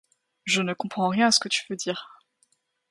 [0.45, 2.17] Je ne comprends rien à ce que tu veux dire.